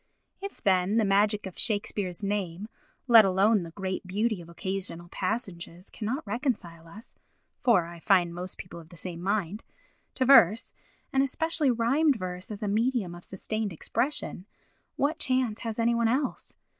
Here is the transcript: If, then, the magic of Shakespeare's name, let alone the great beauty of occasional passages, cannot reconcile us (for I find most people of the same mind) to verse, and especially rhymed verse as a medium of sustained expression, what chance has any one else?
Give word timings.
If, 0.41 0.63
then, 0.63 0.97
the 0.97 1.05
magic 1.05 1.45
of 1.45 1.59
Shakespeare's 1.59 2.23
name, 2.23 2.67
let 3.07 3.23
alone 3.23 3.61
the 3.61 3.69
great 3.69 4.07
beauty 4.07 4.41
of 4.41 4.49
occasional 4.49 5.09
passages, 5.09 5.91
cannot 5.91 6.25
reconcile 6.25 6.87
us 6.87 7.13
(for 7.61 7.85
I 7.85 7.99
find 7.99 8.33
most 8.33 8.57
people 8.57 8.79
of 8.79 8.89
the 8.89 8.97
same 8.97 9.21
mind) 9.21 9.63
to 10.15 10.25
verse, 10.25 10.73
and 11.13 11.21
especially 11.21 11.69
rhymed 11.69 12.15
verse 12.15 12.49
as 12.49 12.63
a 12.63 12.67
medium 12.67 13.13
of 13.13 13.23
sustained 13.23 13.71
expression, 13.71 14.47
what 14.95 15.19
chance 15.19 15.59
has 15.59 15.77
any 15.77 15.93
one 15.93 16.07
else? 16.07 16.55